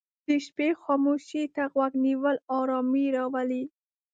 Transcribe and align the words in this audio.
د 0.27 0.29
شپې 0.45 0.69
خاموشي 0.81 1.43
ته 1.55 1.63
غوږ 1.73 1.93
نیول 2.05 2.35
آرامي 2.59 3.05
راولي. 3.15 3.63